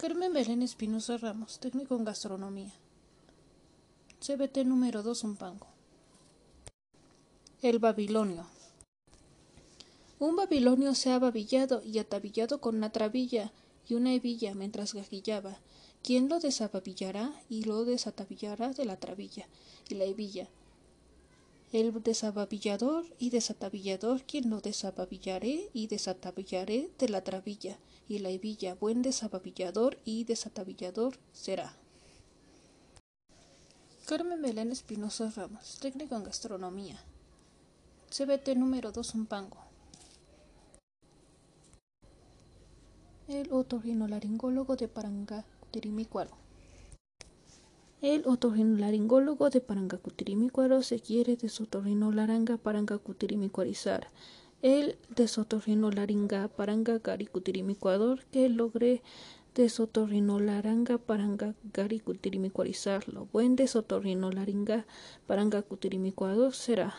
[0.00, 2.72] Carmen Belén Espinosa Ramos, técnico en gastronomía.
[4.24, 5.66] CBT número 2, Zumpango.
[7.60, 8.46] El Babilonio.
[10.18, 13.52] Un babilonio se ha babillado y atabillado con una trabilla
[13.86, 15.58] y una hebilla mientras gajillaba.
[16.02, 19.48] ¿Quién lo desababillará y lo desatabillará de la trabilla
[19.90, 20.48] y la hebilla?
[21.72, 27.78] El desababillador y desatabillador, quien lo desababillaré y desatabillaré de la trabilla
[28.08, 31.76] y la hebilla, buen desababillador y desatabillador será.
[34.04, 36.98] Carmen Belén Espinosa Ramos, técnico en gastronomía.
[38.10, 39.58] CBT número 2, Zumpango.
[43.28, 46.49] El otorrinolaringólogo de Parangacutirimicuaro.
[48.02, 54.08] El otorrinolaringólogo de Parangacutirimicuaro se quiere desotorrinolaranga parangacutirimicuarizar.
[54.62, 59.02] El desotorrinolaringa parangagaricutirimikuador que logre
[59.54, 63.28] desotorrinolaranga parangagaricutirimikuarizarlo.
[63.34, 64.86] Buen desotorrinolaringa
[65.26, 66.94] parangacutirimicuador será.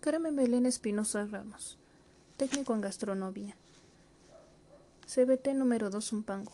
[0.00, 1.78] Carmen Belén Espinosa Ramos,
[2.36, 3.56] técnico en gastronomía.
[5.06, 6.52] CBT número 2 Zumpango.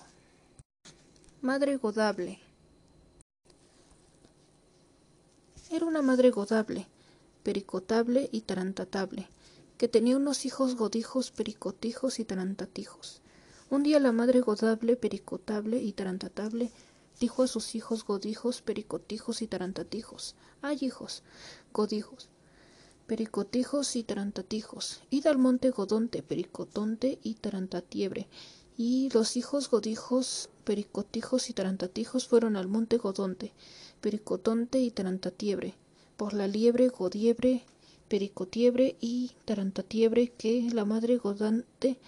[1.43, 2.41] Madre godable.
[5.71, 6.87] Era una madre godable,
[7.43, 9.29] pericotable y tarantatable,
[9.77, 13.21] que tenía unos hijos godijos, pericotijos y tarantatijos.
[13.69, 16.71] Un día la madre godable, pericotable y tarantatable
[17.21, 21.23] dijo a sus hijos godijos, pericotijos y tarantatijos: ¡Ay, hijos!
[21.73, 22.31] Godijos
[23.07, 28.27] pericotijos y tarantatijos, id al monte Godonte, pericotonte y tarantatiebre.
[28.79, 33.53] Y los hijos godijos, pericotijos y tarantatijos fueron al monte Godonte,
[34.01, 35.75] pericotonte y tarantatiebre,
[36.17, 37.65] por la liebre, godiebre,
[38.09, 41.99] pericotiebre y tarantatiebre que la madre Godante,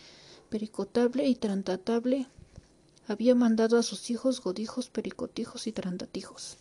[0.50, 2.26] pericotable y tarantatable,
[3.06, 6.58] había mandado a sus hijos godijos, pericotijos y tarantatijos.